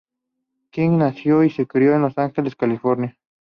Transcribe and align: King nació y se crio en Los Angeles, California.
King 0.71 0.97
nació 0.97 1.43
y 1.43 1.51
se 1.51 1.67
crio 1.67 1.93
en 1.93 2.01
Los 2.01 2.17
Angeles, 2.17 2.55
California. 2.55 3.15